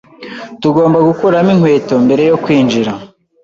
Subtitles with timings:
[0.61, 2.91] Tugomba gukuramo inkweto mbere yo kwinjira